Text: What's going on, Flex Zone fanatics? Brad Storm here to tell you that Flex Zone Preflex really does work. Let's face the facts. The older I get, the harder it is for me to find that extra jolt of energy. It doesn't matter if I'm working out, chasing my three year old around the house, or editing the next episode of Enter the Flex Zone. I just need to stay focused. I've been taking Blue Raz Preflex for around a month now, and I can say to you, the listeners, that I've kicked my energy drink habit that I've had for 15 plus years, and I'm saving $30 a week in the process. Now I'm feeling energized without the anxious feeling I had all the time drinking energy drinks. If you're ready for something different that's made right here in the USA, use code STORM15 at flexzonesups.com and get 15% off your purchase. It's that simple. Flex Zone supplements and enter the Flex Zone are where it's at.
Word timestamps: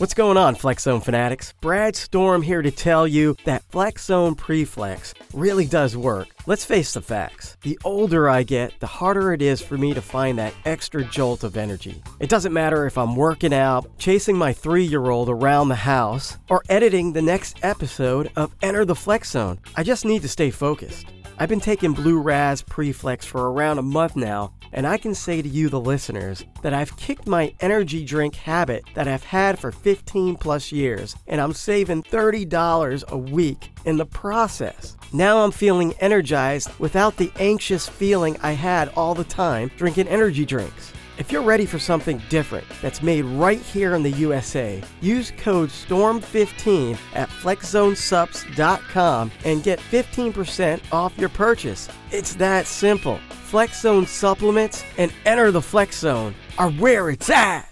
What's 0.00 0.14
going 0.14 0.38
on, 0.38 0.54
Flex 0.54 0.84
Zone 0.84 1.02
fanatics? 1.02 1.52
Brad 1.60 1.94
Storm 1.94 2.40
here 2.40 2.62
to 2.62 2.70
tell 2.70 3.06
you 3.06 3.36
that 3.44 3.64
Flex 3.64 4.06
Zone 4.06 4.34
Preflex 4.34 5.12
really 5.34 5.66
does 5.66 5.94
work. 5.94 6.28
Let's 6.46 6.64
face 6.64 6.94
the 6.94 7.02
facts. 7.02 7.58
The 7.60 7.78
older 7.84 8.26
I 8.26 8.42
get, 8.42 8.72
the 8.80 8.86
harder 8.86 9.34
it 9.34 9.42
is 9.42 9.60
for 9.60 9.76
me 9.76 9.92
to 9.92 10.00
find 10.00 10.38
that 10.38 10.54
extra 10.64 11.04
jolt 11.04 11.44
of 11.44 11.58
energy. 11.58 12.02
It 12.18 12.30
doesn't 12.30 12.54
matter 12.54 12.86
if 12.86 12.96
I'm 12.96 13.14
working 13.14 13.52
out, 13.52 13.98
chasing 13.98 14.38
my 14.38 14.54
three 14.54 14.84
year 14.84 15.10
old 15.10 15.28
around 15.28 15.68
the 15.68 15.74
house, 15.74 16.38
or 16.48 16.62
editing 16.70 17.12
the 17.12 17.20
next 17.20 17.58
episode 17.62 18.32
of 18.36 18.54
Enter 18.62 18.86
the 18.86 18.94
Flex 18.94 19.32
Zone. 19.32 19.58
I 19.76 19.82
just 19.82 20.06
need 20.06 20.22
to 20.22 20.28
stay 20.28 20.50
focused. 20.50 21.04
I've 21.40 21.48
been 21.48 21.58
taking 21.58 21.94
Blue 21.94 22.20
Raz 22.20 22.62
Preflex 22.62 23.24
for 23.24 23.50
around 23.50 23.78
a 23.78 23.82
month 23.82 24.14
now, 24.14 24.52
and 24.74 24.86
I 24.86 24.98
can 24.98 25.14
say 25.14 25.40
to 25.40 25.48
you, 25.48 25.70
the 25.70 25.80
listeners, 25.80 26.44
that 26.60 26.74
I've 26.74 26.94
kicked 26.98 27.26
my 27.26 27.54
energy 27.60 28.04
drink 28.04 28.34
habit 28.34 28.84
that 28.92 29.08
I've 29.08 29.24
had 29.24 29.58
for 29.58 29.72
15 29.72 30.36
plus 30.36 30.70
years, 30.70 31.16
and 31.26 31.40
I'm 31.40 31.54
saving 31.54 32.02
$30 32.02 33.08
a 33.08 33.16
week 33.16 33.72
in 33.86 33.96
the 33.96 34.04
process. 34.04 34.98
Now 35.14 35.42
I'm 35.42 35.50
feeling 35.50 35.94
energized 35.94 36.78
without 36.78 37.16
the 37.16 37.32
anxious 37.40 37.88
feeling 37.88 38.36
I 38.42 38.52
had 38.52 38.90
all 38.90 39.14
the 39.14 39.24
time 39.24 39.70
drinking 39.78 40.08
energy 40.08 40.44
drinks. 40.44 40.92
If 41.20 41.30
you're 41.30 41.42
ready 41.42 41.66
for 41.66 41.78
something 41.78 42.22
different 42.30 42.66
that's 42.80 43.02
made 43.02 43.26
right 43.26 43.60
here 43.60 43.94
in 43.94 44.02
the 44.02 44.12
USA, 44.12 44.82
use 45.02 45.34
code 45.36 45.68
STORM15 45.68 46.96
at 47.12 47.28
flexzonesups.com 47.28 49.30
and 49.44 49.62
get 49.62 49.80
15% 49.80 50.80
off 50.90 51.18
your 51.18 51.28
purchase. 51.28 51.90
It's 52.10 52.32
that 52.36 52.66
simple. 52.66 53.18
Flex 53.28 53.82
Zone 53.82 54.06
supplements 54.06 54.82
and 54.96 55.12
enter 55.26 55.50
the 55.50 55.60
Flex 55.60 55.98
Zone 55.98 56.34
are 56.56 56.70
where 56.70 57.10
it's 57.10 57.28
at. 57.28 57.69